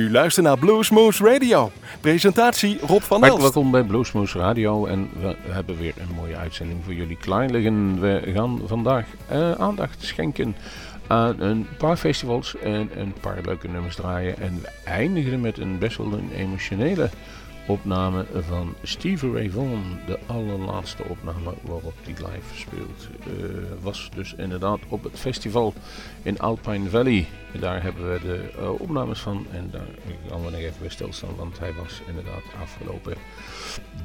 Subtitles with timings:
[0.00, 1.70] U luistert naar Bluesmoose Radio.
[2.00, 3.40] Presentatie Rob van Elst.
[3.42, 8.00] welkom bij Bluesmoose Radio en we hebben weer een mooie uitzending voor jullie klaar liggen.
[8.00, 10.56] We gaan vandaag eh, aandacht schenken
[11.06, 14.38] aan een paar festivals en een paar leuke nummers draaien.
[14.38, 17.10] En we eindigen met een best wel een emotionele
[17.70, 19.98] opname van Stevie Ray Vaughan.
[20.06, 23.08] De allerlaatste opname waarop hij live speelt.
[23.20, 25.74] eh, was dus inderdaad op het festival
[26.22, 27.26] in Alpine Valley.
[27.60, 29.88] Daar hebben we de eh, opnames van en daar
[30.28, 33.14] gaan we nog even bij stilstaan, want hij was inderdaad afgelopen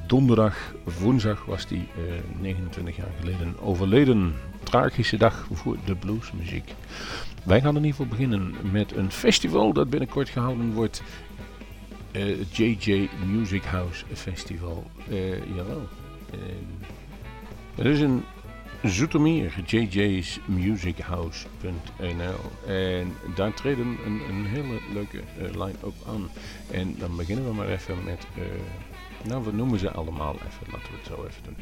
[0.08, 4.34] donderdag, woensdag was hij eh, 29 jaar geleden overleden.
[4.64, 6.74] Tragische dag voor de bluesmuziek.
[7.44, 11.04] Wij gaan in ieder geval beginnen met een festival dat binnenkort gehouden wordt.
[12.16, 14.84] Eh, JJ Music House Festival.
[15.10, 15.88] Eh, jawel.
[16.32, 16.40] Eh,
[17.76, 18.24] het is een
[18.84, 22.40] Zoetermeer, jjsmusichouse.nl.
[22.68, 26.30] En daar treden een, een hele leuke eh, line-up aan.
[26.72, 28.44] En dan beginnen we maar even met, eh,
[29.28, 31.58] nou we noemen ze allemaal even, laten we het zo even doen.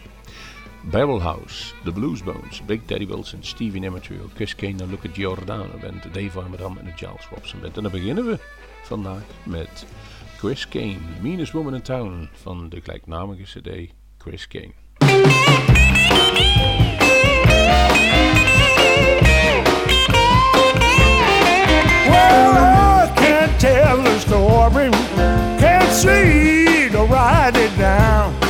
[0.92, 6.40] Barrel House, The Bluesbones, Big Daddy Wilson, Stevie Nematerial, Chris Kane, Luca Giordano Band, Dave
[6.40, 7.78] Armadam en de Giles Robson Band.
[7.78, 8.40] En dan beginnen we
[8.84, 9.86] vandaag met
[10.44, 14.74] Chris Kane, Meanest Woman in Town van de gelijknamige cd Chris Kane.
[22.10, 24.90] Well, I can't tell the story,
[25.60, 28.43] can't see to write it down.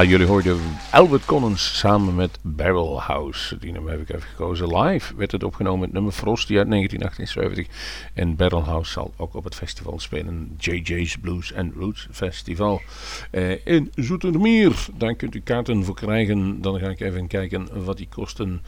[0.00, 3.58] Jullie hoorden Albert Collins samen met Barrel House.
[3.58, 4.78] Die nummer heb ik even gekozen.
[4.78, 7.66] Live werd het opgenomen met nummer Frosty uit 1978.
[8.14, 10.54] En Barrel House zal ook op het festival spelen.
[10.58, 12.82] JJ's Blues and Roots Festival
[13.30, 14.86] eh, in Zoetermeer.
[14.94, 16.60] Daar kunt u kaarten voor krijgen.
[16.60, 18.62] Dan ga ik even kijken wat die kosten.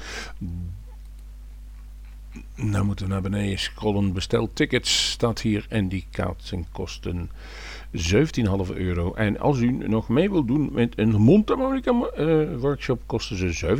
[2.54, 4.12] Nou moeten we naar beneden scrollen.
[4.12, 7.30] Bestel tickets staat hier en die kaarten kosten
[7.94, 9.12] 17,5 euro.
[9.14, 13.76] En als u nog mee wilt doen met een mondharmonica uh, workshop, kosten ze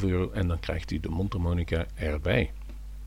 [0.00, 0.30] 27,5 euro.
[0.30, 2.50] En dan krijgt u de mondharmonica erbij.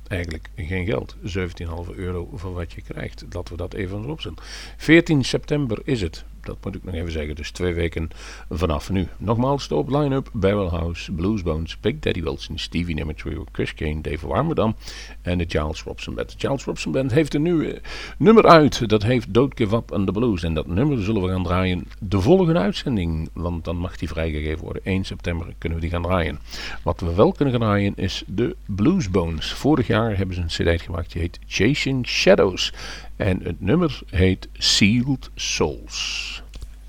[0.08, 1.16] Eigenlijk geen geld.
[1.16, 3.26] 17,5 euro voor wat je krijgt.
[3.32, 4.44] Laten we dat even erop zetten.
[4.78, 7.36] 14 september is het dat moet ik nog even zeggen.
[7.36, 8.10] Dus twee weken
[8.50, 9.08] vanaf nu.
[9.18, 14.02] Nogmaals, de op line-up Barrel House, Blues Bones, Big Daddy Wilson, Stevie Nicks Chris Kane,
[14.02, 14.76] Dave Warmerdam
[15.22, 16.32] en de Charles Robson Band.
[16.32, 17.80] De Charles Robson Band heeft een nieuw eh,
[18.18, 18.90] nummer uit.
[18.90, 20.44] Dat heeft Don't Give Up on the Blues.
[20.44, 23.30] En dat nummer zullen we gaan draaien de volgende uitzending.
[23.34, 24.86] Want dan mag die vrijgegeven worden.
[24.86, 26.40] 1 september kunnen we die gaan draaien.
[26.84, 29.54] Wat we wel kunnen gaan draaien is de Blues Bones.
[29.54, 32.74] Vorig jaar hebben ze een cd gemaakt die heet Chasing Shadows.
[33.20, 36.44] En het nummer heet Sealed Souls.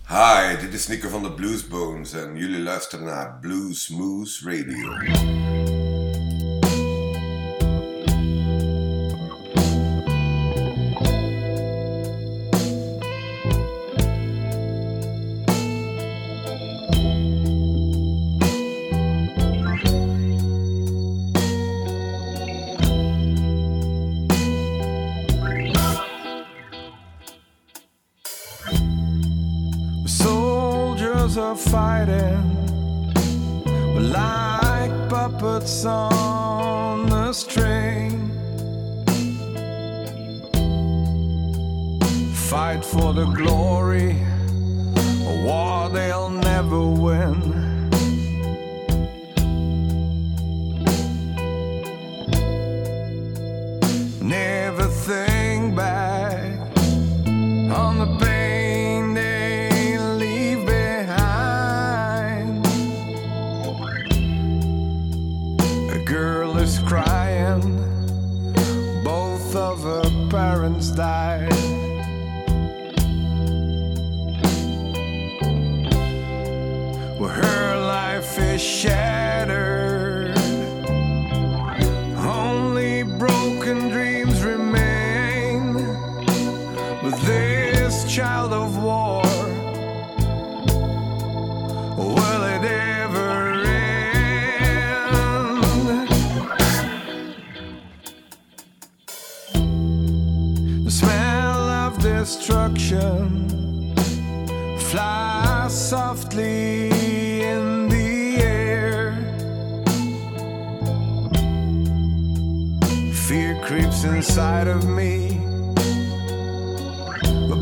[0.08, 4.88] Hi, dit is Nico van de Bluesbones en jullie luisteren naar Blues Moose Radio.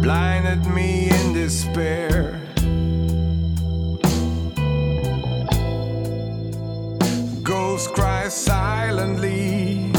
[0.08, 2.40] Blinded me in despair.
[7.42, 9.97] Ghosts cry silently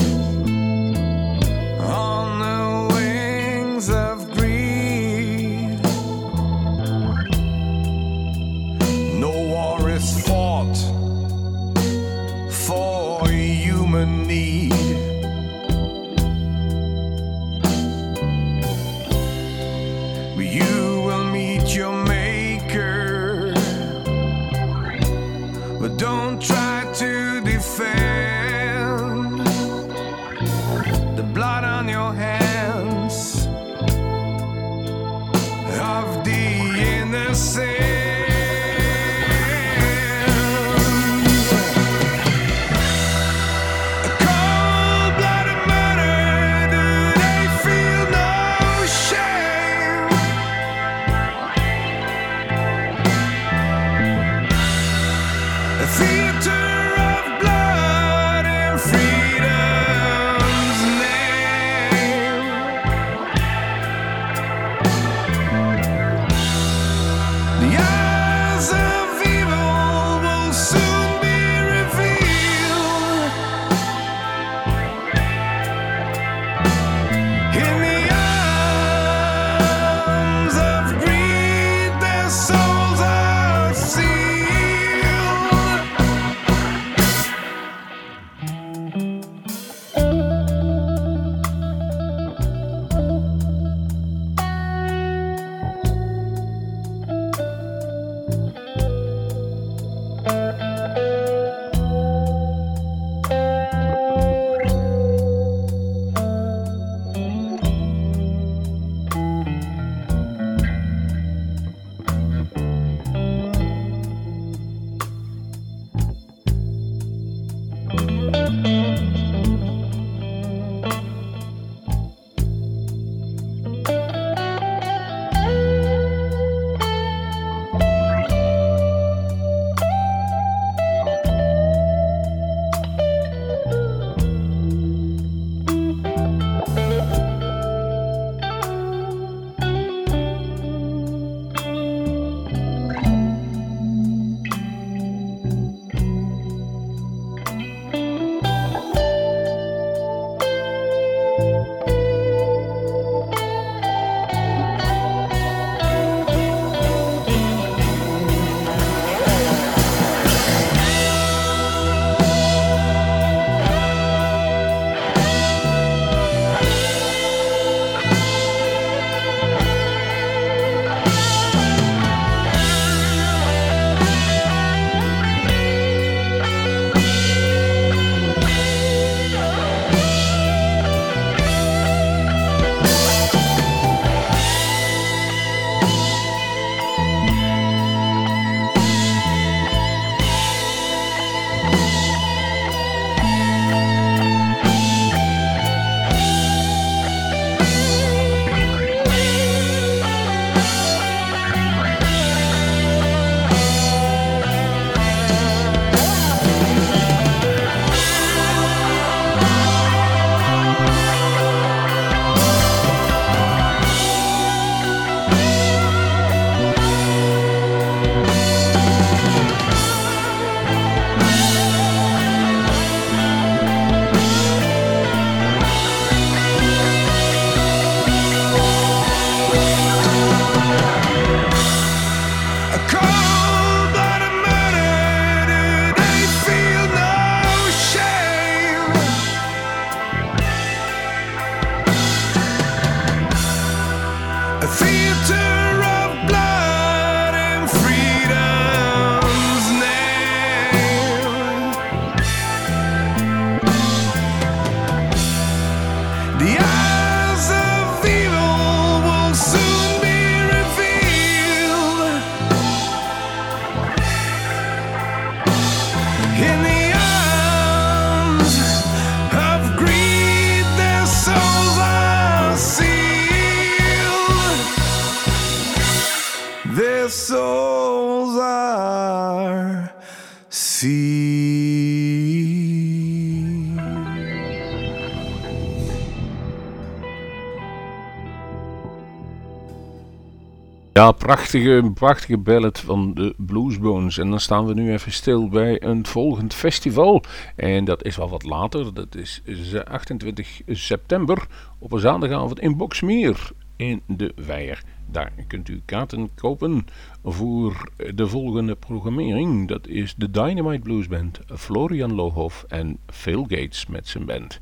[290.99, 294.17] Ja, prachtige, prachtige ballad van de Bluesbones.
[294.17, 297.23] En dan staan we nu even stil bij een volgend festival.
[297.55, 298.93] En dat is wel wat later.
[298.93, 304.83] Dat is eh, 28 september op een zaterdagavond in Boksmeer in de Weijer.
[305.11, 306.85] Daar kunt u kaarten kopen
[307.23, 309.67] voor de volgende programmering.
[309.67, 314.59] Dat is de Dynamite Blues Band, Florian Lohoff en Phil Gates met zijn band.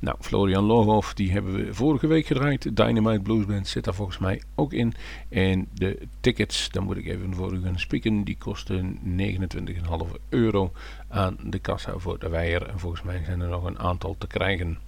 [0.00, 2.76] Nou, Florian Lohoff, die hebben we vorige week gedraaid.
[2.76, 4.94] Dynamite Blues Band zit daar volgens mij ook in.
[5.28, 10.72] En de tickets, daar moet ik even voor u gaan spieken, die kosten 29,5 euro
[11.08, 12.68] aan de kassa voor de Weijer.
[12.68, 14.78] En volgens mij zijn er nog een aantal te krijgen.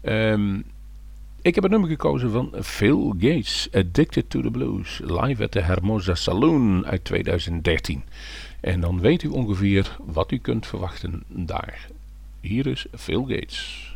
[0.00, 0.60] Ehm
[1.42, 5.60] ik heb een nummer gekozen van Phil Gates, Addicted to the Blues, live at the
[5.60, 8.02] Hermosa Saloon uit 2013.
[8.60, 11.88] En dan weet u ongeveer wat u kunt verwachten daar.
[12.40, 13.90] Hier is Phil Gates.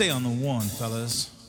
[0.00, 1.39] Stay on the one, fellas.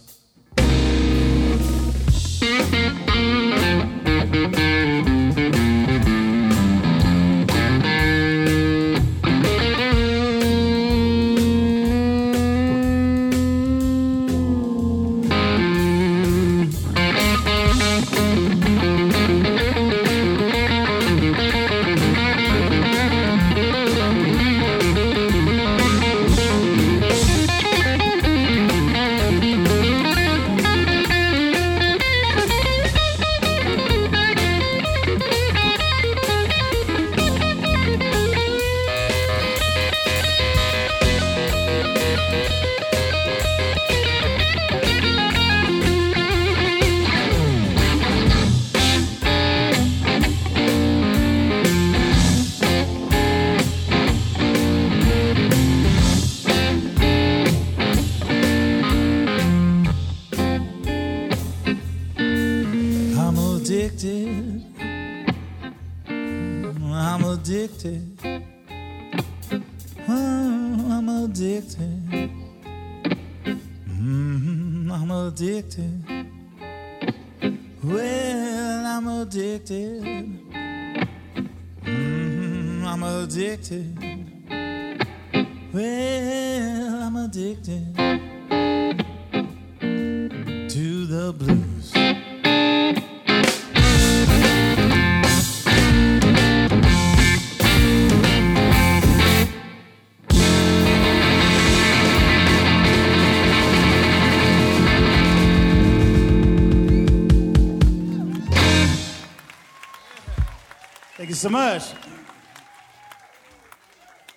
[111.42, 111.94] so much.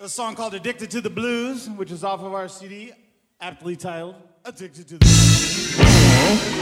[0.00, 2.92] A song called Addicted to the Blues, which is off of our CD,
[3.42, 4.14] aptly titled
[4.46, 5.04] Addicted to the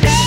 [0.03, 0.22] Blues.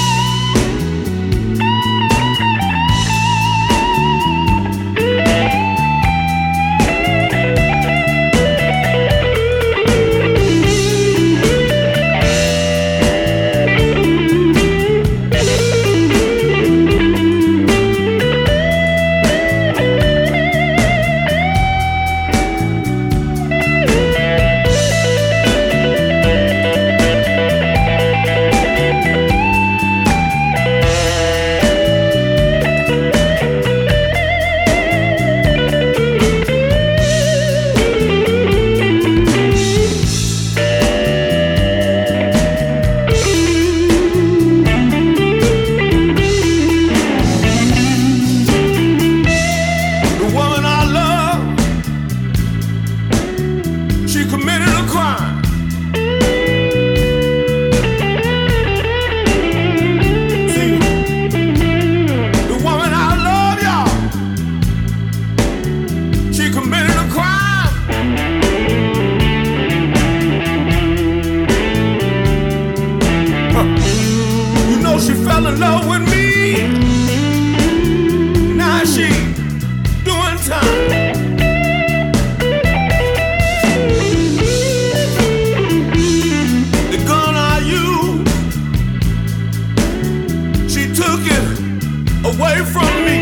[91.15, 93.17] away from me.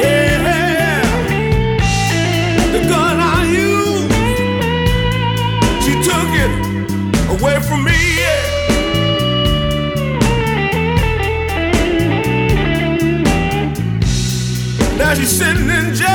[0.00, 1.02] Yeah,
[2.72, 4.12] the gun I used,
[5.84, 6.52] she took it
[7.34, 8.00] away from me.
[14.96, 16.09] Now she's sitting in jail.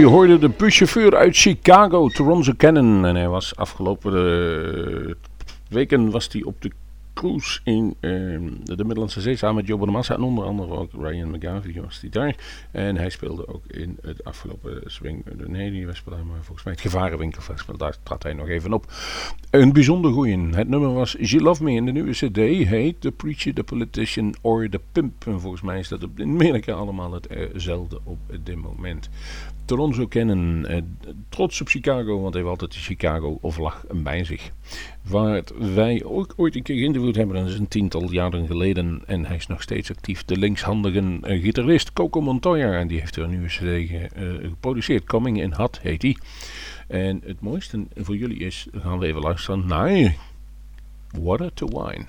[0.00, 3.04] Jullie hoorden de buschauffeur uit Chicago, Toronto Cannon.
[3.04, 5.14] En hij was afgelopen eh,
[5.68, 6.70] weken was hij op de
[7.14, 11.30] cruise in ehm, de Middellandse Zee samen met Joe Bonamassa en onder andere ook Ryan
[11.30, 12.36] McGavie was die daar.
[12.70, 16.82] En hij speelde ook in het afgelopen swing, nee die was maar volgens mij het
[16.82, 18.92] Gevarenwinkelfestival, daar trad hij nog even op.
[19.50, 20.54] Een bijzonder goeie.
[20.54, 22.36] Het nummer was She Love Me en de nieuwe cd
[22.68, 25.26] heet The Preacher, The Politician or The Pimp.
[25.26, 29.08] En volgens mij is dat in Amerika allemaal hetzelfde op dit moment.
[29.70, 30.66] Toronto kennen.
[30.66, 30.82] Eh,
[31.28, 34.50] trots op Chicago, want hij heeft altijd de Chicago of vlag bij zich.
[35.02, 35.42] Waar
[35.74, 39.02] wij ook ooit een keer geïnterviewd hebben, dat is een tiental jaren geleden.
[39.06, 40.24] En hij is nog steeds actief.
[40.24, 42.72] De linkshandige uh, gitarist Coco Montoya.
[42.72, 43.98] En die heeft er een nieuwe CD uh,
[44.48, 45.04] geproduceerd.
[45.04, 46.16] Coming in Hot heet hij.
[46.88, 50.14] En het mooiste voor jullie is, gaan we even luisteren naar
[51.18, 52.04] Water to Wine.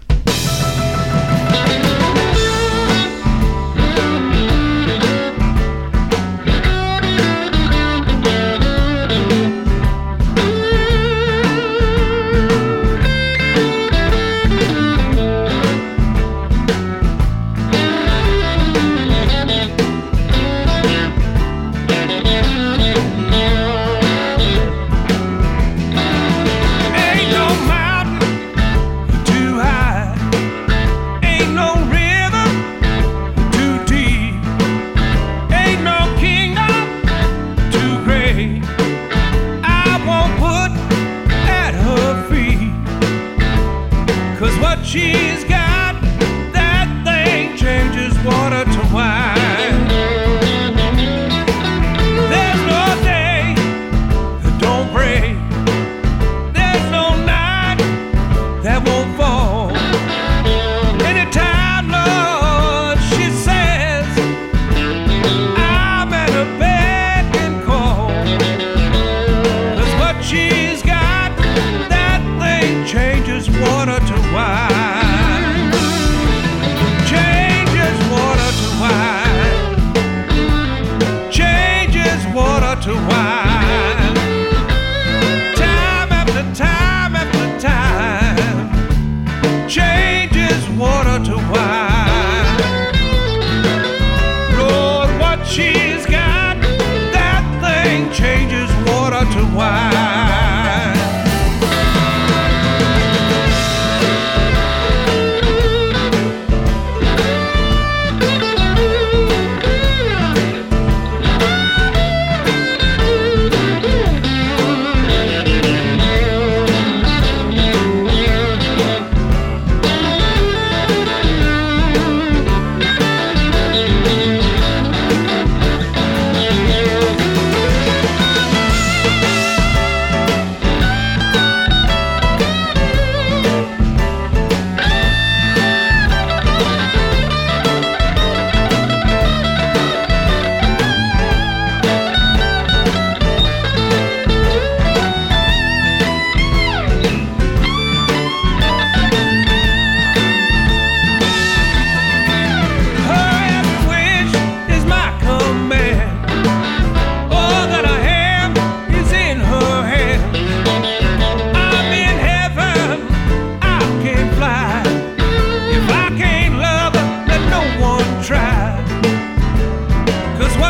[44.92, 45.21] she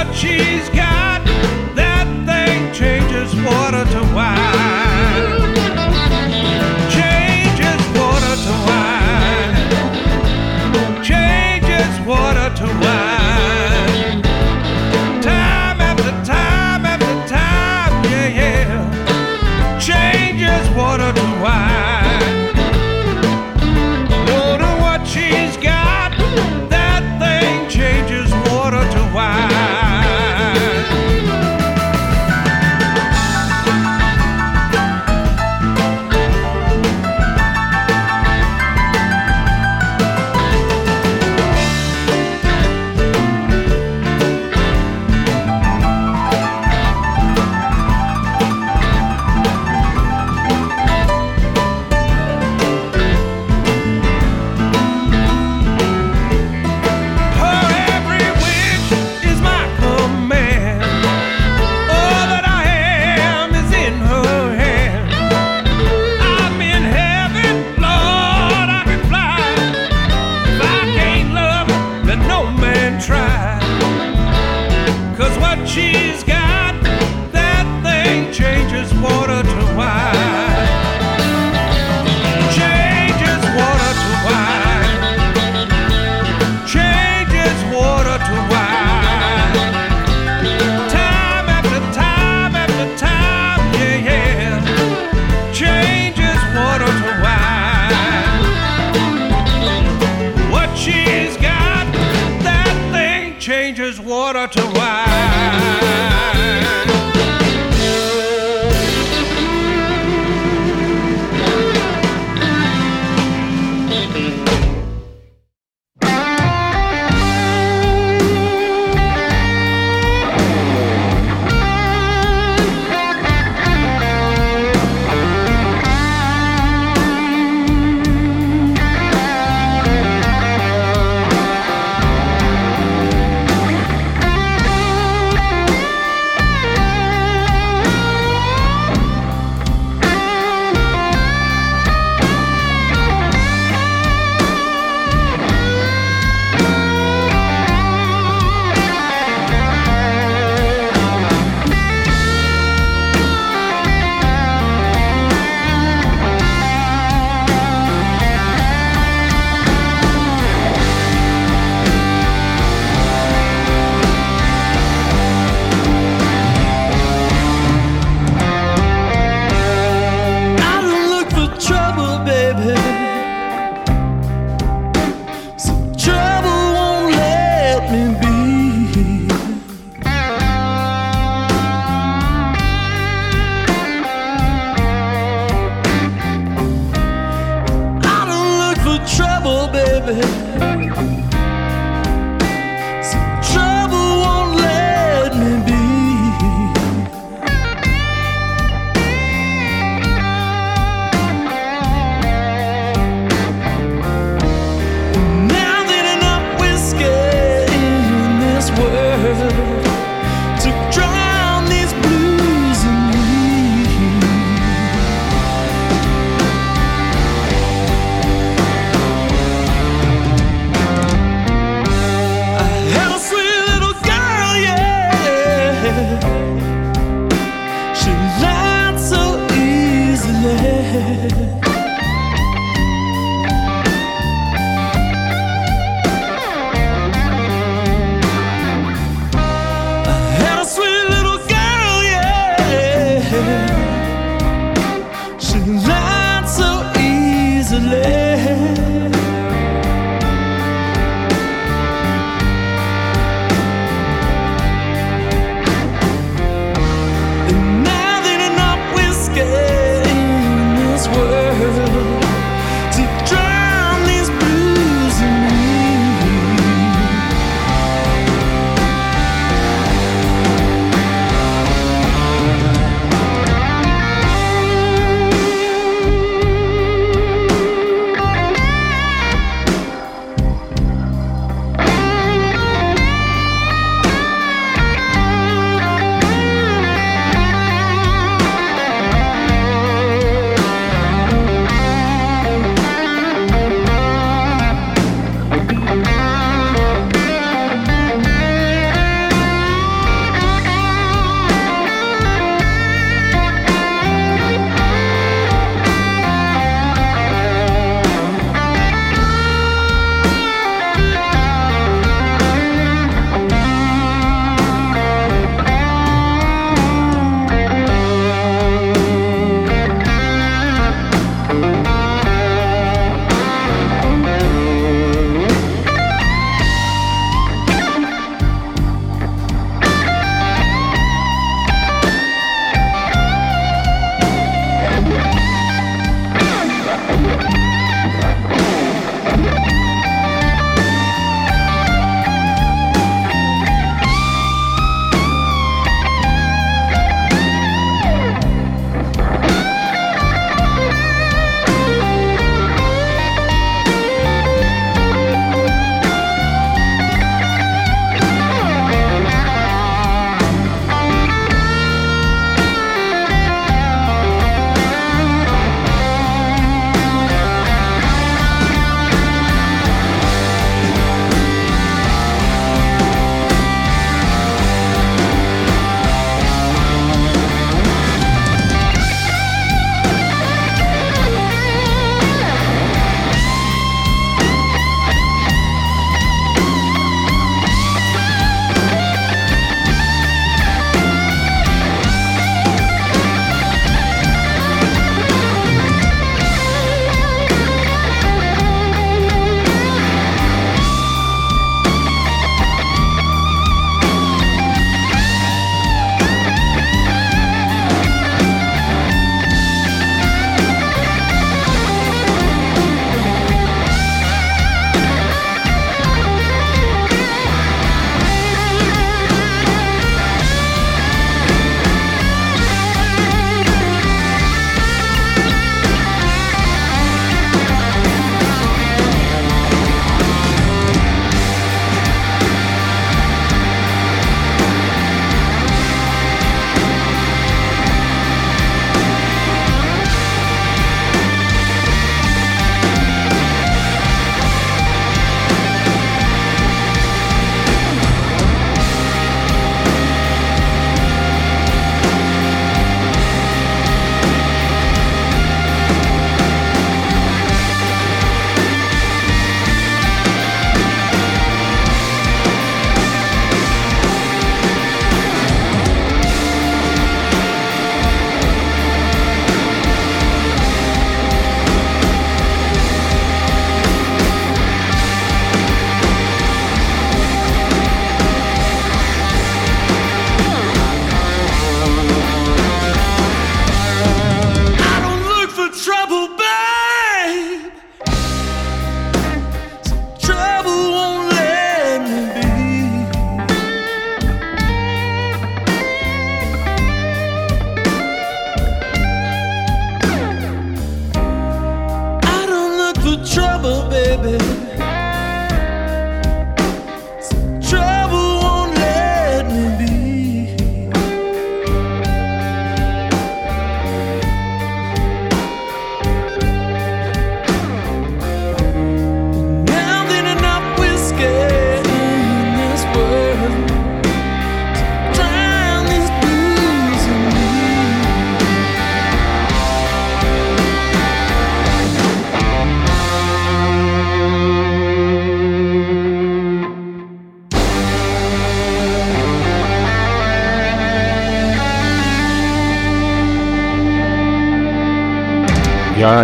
[0.05, 1.23] what she's got.
[1.75, 3.90] That thing changes for a.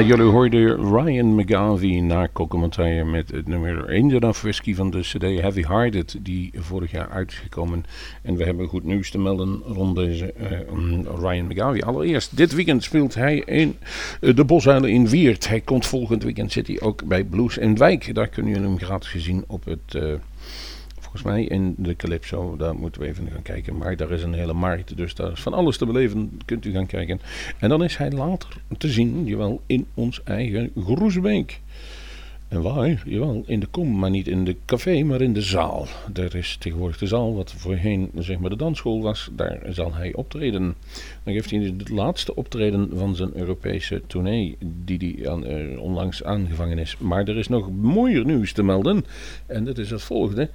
[0.03, 5.61] Jullie hoorden Ryan McGarvey na commentaar met het nummer of Whiskey van de CD Heavy
[5.61, 7.85] Hearted, die vorig jaar uit is gekomen.
[8.21, 10.59] En we hebben goed nieuws te melden rond deze uh,
[11.19, 11.81] Ryan McGarvey.
[11.81, 13.77] Allereerst, dit weekend speelt hij in
[14.21, 15.47] uh, de Bosuilen in Wiert.
[15.47, 18.15] Hij komt volgend weekend, zit hij ook bij Blues in Wijk.
[18.15, 19.93] Daar kunnen jullie hem gratis gezien op het...
[19.95, 20.13] Uh,
[21.21, 22.55] volgens mij in de Calypso.
[22.57, 23.77] Daar moeten we even gaan kijken.
[23.77, 26.39] Maar daar is een hele markt, dus daar is van alles te beleven.
[26.45, 27.19] Kunt u gaan kijken.
[27.59, 31.61] En dan is hij later te zien, jawel, in ons eigen Groesbeek.
[32.47, 33.03] En waar?
[33.05, 35.87] Jawel, in de kom, maar niet in de café, maar in de zaal.
[36.13, 39.29] Er is tegenwoordig de zaal, wat voorheen zeg maar de dansschool was.
[39.31, 40.75] Daar zal hij optreden.
[41.23, 46.77] Dan geeft hij het laatste optreden van zijn Europese tournee, die hij uh, onlangs aangevangen
[46.77, 46.97] is.
[46.97, 49.05] Maar er is nog mooier nieuws te melden.
[49.45, 50.49] En dat is het volgende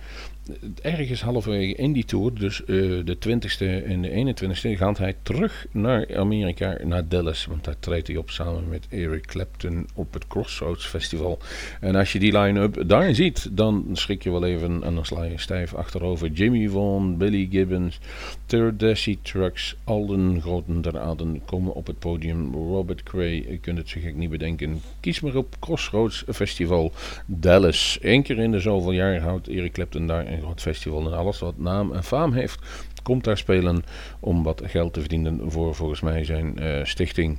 [0.83, 5.67] ergens halverwege in die tour, dus uh, de 20ste en de 21ste, gaat hij terug
[5.71, 7.47] naar Amerika, naar Dallas.
[7.47, 11.39] Want daar treedt hij op samen met Eric Clapton op het Crossroads Festival.
[11.81, 15.25] En als je die line-up daar ziet, dan schrik je wel even en dan sla
[15.25, 16.29] je stijf achterover.
[16.29, 17.99] Jimmy Vaughan, Billy Gibbons,
[18.47, 22.55] Turdessy Trucks, al de groten der aarden komen op het podium.
[22.55, 24.81] Robert Cray, je kunt het gek niet bedenken.
[25.01, 26.93] Kies maar op Crossroads Festival
[27.27, 27.99] Dallas.
[28.01, 31.39] Eén keer in de zoveel jaar houdt Eric Clapton daar een groot festival en alles
[31.39, 32.59] wat naam en faam heeft,
[33.03, 33.85] komt daar spelen
[34.21, 37.39] om wat geld te verdienen voor volgens mij zijn uh, stichting.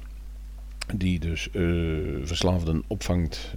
[0.93, 3.55] Die dus uh, verslaafden opvangt.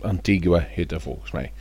[0.00, 1.52] Antigua heet dat volgens mij.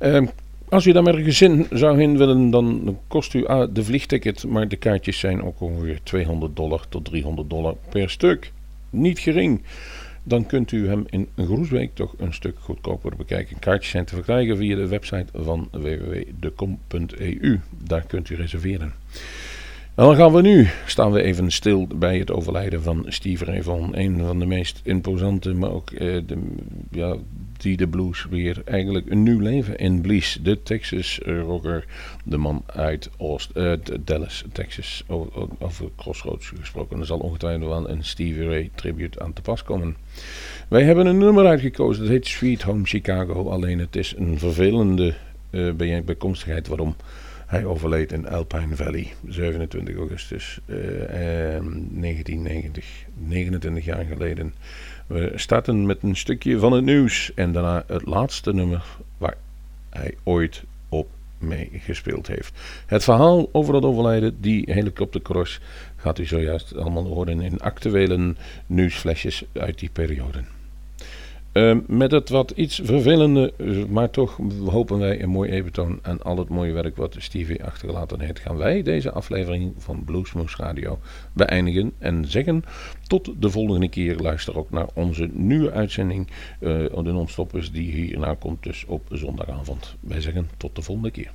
[0.00, 0.28] Uh,
[0.68, 4.44] als u daar met een gezin zou heen willen, dan kost u uh, de vliegticket.
[4.46, 8.52] Maar de kaartjes zijn ook ongeveer 200 dollar tot 300 dollar per stuk.
[8.90, 9.62] Niet gering
[10.28, 13.58] dan kunt u hem in Groesbeek toch een stuk goedkoper bekijken.
[13.58, 17.60] Kaartjes zijn te verkrijgen via de website van www.decom.eu.
[17.84, 18.92] Daar kunt u reserveren.
[19.94, 23.62] En dan gaan we nu, staan we even stil bij het overlijden van Steve Ray.
[23.92, 26.38] Een van de meest imposante, maar ook eh, de,
[26.90, 27.16] ja,
[27.56, 30.38] die de blues weer eigenlijk een nieuw leven inblies.
[30.42, 31.84] De Texas rocker,
[32.24, 37.00] de man uit Oost, uh, Dallas, Texas, over, over Crossroads gesproken.
[37.00, 39.96] Er zal ongetwijfeld wel een Stevie Ray tribute aan te pas komen.
[40.68, 43.48] Wij hebben een nummer uitgekozen, dat heet Sweet Home Chicago.
[43.48, 45.14] Alleen het is een vervelende
[45.50, 45.72] uh,
[46.04, 46.96] bijkomstigheid waarom
[47.46, 52.84] hij overleed in Alpine Valley, 27 augustus uh, 1990,
[53.14, 54.54] 29 jaar geleden.
[55.06, 58.84] We starten met een stukje van het nieuws en daarna het laatste nummer
[59.18, 59.36] waar
[59.90, 62.52] hij ooit op mee gespeeld heeft.
[62.86, 65.60] Het verhaal over dat overlijden, die helikoptercross,
[65.96, 68.34] gaat u zojuist allemaal horen in actuele
[68.66, 70.44] nieuwsflesjes uit die periode.
[71.56, 73.52] Uh, met het wat iets vervelende,
[73.88, 78.20] maar toch hopen wij een mooi eventoon aan al het mooie werk wat Stevie achtergelaten
[78.20, 80.98] heeft, gaan wij deze aflevering van Bluesmoose Radio
[81.32, 82.64] beëindigen en zeggen
[83.06, 84.16] tot de volgende keer.
[84.16, 86.28] Luister ook naar onze nieuwe uitzending,
[86.60, 89.96] uh, de non-stoppers die hierna komt dus op zondagavond.
[90.00, 91.30] Wij zeggen tot de volgende keer.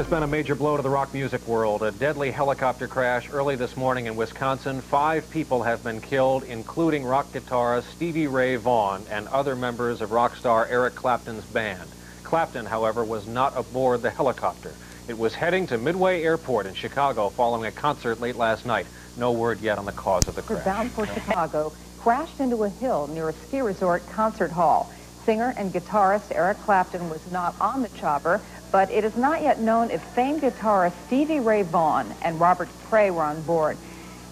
[0.00, 1.82] There's been a major blow to the rock music world.
[1.82, 4.80] A deadly helicopter crash early this morning in Wisconsin.
[4.80, 10.10] Five people have been killed, including rock guitarist Stevie Ray Vaughan and other members of
[10.10, 11.90] rock star Eric Clapton's band.
[12.22, 14.74] Clapton, however, was not aboard the helicopter.
[15.06, 18.86] It was heading to Midway Airport in Chicago following a concert late last night.
[19.18, 20.64] No word yet on the cause of the crash.
[20.64, 24.90] Bound for Chicago, crashed into a hill near a ski resort concert hall.
[25.26, 28.40] Singer and guitarist Eric Clapton was not on the chopper,
[28.70, 33.10] but it is not yet known if famed guitarist Stevie Ray Vaughan and Robert Cray
[33.10, 33.76] were on board.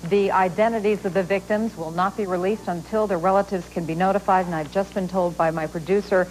[0.04, 4.46] The identities of the victims will not be released until their relatives can be notified,
[4.46, 6.30] and I've just been told by my producer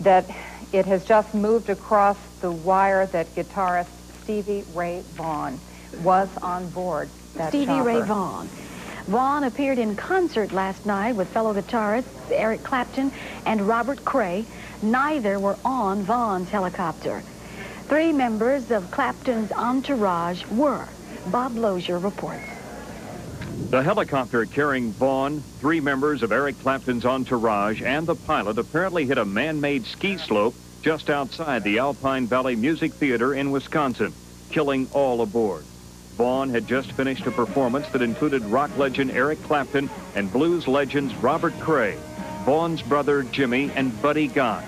[0.00, 0.30] that
[0.72, 3.90] it has just moved across the wire that guitarist
[4.22, 5.60] Stevie Ray Vaughan
[6.02, 7.84] was on board that Stevie chopper.
[7.84, 8.48] Ray Vaughan.
[9.08, 13.12] Vaughan appeared in concert last night with fellow guitarists Eric Clapton
[13.44, 14.46] and Robert Cray.
[14.80, 17.22] Neither were on Vaughan's helicopter.
[17.92, 20.88] Three members of Clapton's entourage were.
[21.26, 22.40] Bob Lozier reports.
[23.68, 29.18] The helicopter carrying Vaughn, three members of Eric Clapton's entourage, and the pilot apparently hit
[29.18, 34.14] a man-made ski slope just outside the Alpine Valley Music Theater in Wisconsin,
[34.48, 35.64] killing all aboard.
[36.16, 41.14] Vaughn had just finished a performance that included rock legend Eric Clapton and blues legends
[41.16, 41.98] Robert Cray,
[42.46, 44.66] Vaughn's brother Jimmy, and Buddy Guy.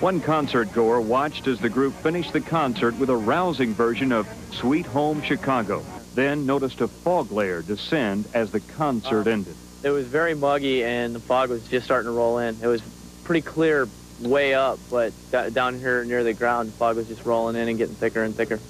[0.00, 4.28] One concert goer watched as the group finished the concert with a rousing version of
[4.52, 9.56] Sweet Home Chicago, then noticed a fog layer descend as the concert uh, ended.
[9.82, 12.58] It was very muggy and the fog was just starting to roll in.
[12.62, 12.82] It was
[13.24, 13.88] pretty clear
[14.20, 15.14] way up, but
[15.54, 18.34] down here near the ground, the fog was just rolling in and getting thicker and
[18.34, 18.60] thicker.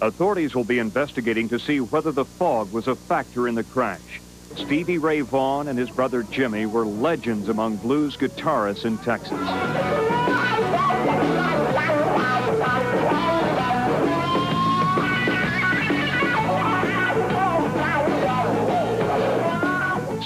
[0.00, 4.20] Authorities will be investigating to see whether the fog was a factor in the crash.
[4.56, 9.38] Stevie Ray Vaughan and his brother Jimmy were legends among blues guitarists in Texas.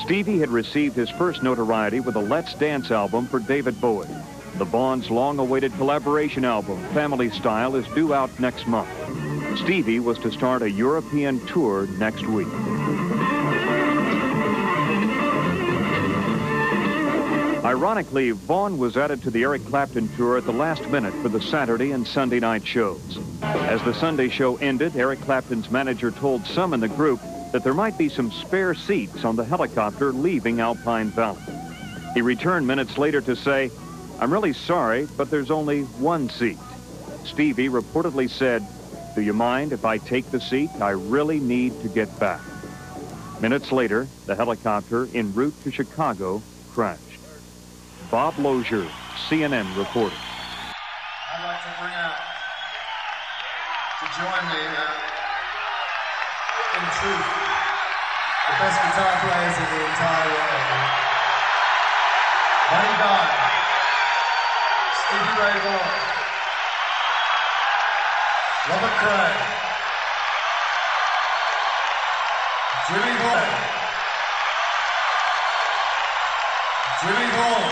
[0.05, 4.09] Stevie had received his first notoriety with a Let's Dance album for David Bowie.
[4.57, 8.91] The Vaughn's long-awaited collaboration album, Family Style, is due out next month.
[9.59, 12.49] Stevie was to start a European tour next week.
[17.73, 21.41] Ironically, Vaughn was added to the Eric Clapton tour at the last minute for the
[21.41, 23.19] Saturday and Sunday night shows.
[23.41, 27.19] As the Sunday show ended, Eric Clapton's manager told some in the group
[27.51, 31.41] that there might be some spare seats on the helicopter leaving Alpine Valley.
[32.13, 33.71] He returned minutes later to say,
[34.21, 36.59] I'm really sorry, but there's only one seat.
[37.25, 38.67] Stevie reportedly said,
[39.15, 40.69] do you mind if I take the seat?
[40.79, 42.43] I really need to get back.
[43.41, 46.43] Minutes later, the helicopter en route to Chicago
[46.75, 47.12] crashed.
[48.13, 48.85] Bob Lozier,
[49.17, 50.13] CNN reporter.
[50.13, 55.01] I'd like to bring out to join me uh,
[56.77, 60.61] in truth the best guitar players in the entire world.
[62.69, 63.25] Buddy Guy,
[64.93, 65.97] Stevie Ray Vaughan,
[68.69, 69.33] Robert Cray,
[72.93, 73.57] Jimmy Vaughan,
[77.01, 77.72] Jimmy Vaughan.